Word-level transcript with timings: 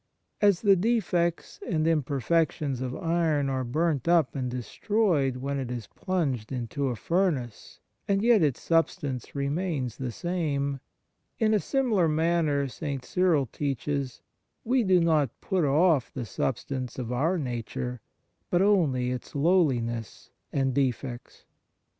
As 0.41 0.61
the 0.61 0.75
defects 0.75 1.59
and 1.69 1.85
imperfections 1.85 2.81
of 2.81 2.95
iron 2.95 3.49
are 3.51 3.63
burnt 3.63 4.07
up 4.07 4.35
and 4.35 4.49
destroyed 4.49 5.35
when 5.37 5.59
it 5.59 5.69
is 5.69 5.85
plunged 5.85 6.51
into 6.51 6.87
a 6.87 6.95
furnace, 6.95 7.79
and 8.07 8.23
yet 8.23 8.41
its 8.41 8.59
substance 8.59 9.35
remains 9.35 9.97
the 9.97 10.11
same, 10.11 10.79
in 11.37 11.53
a 11.53 11.59
similar 11.59 12.07
manner, 12.07 12.67
St. 12.67 13.05
Cyril 13.05 13.45
teaches, 13.45 14.23
we 14.63 14.83
do 14.83 14.99
not 14.99 15.39
put 15.39 15.65
off 15.65 16.11
the 16.11 16.25
sub 16.25 16.57
stance 16.57 16.97
of 16.97 17.11
our 17.11 17.37
nature, 17.37 18.01
but 18.49 18.63
only 18.63 19.11
its 19.11 19.35
lowli 19.35 19.81
ness 19.81 20.31
and 20.51 20.73
defects. 20.73 21.45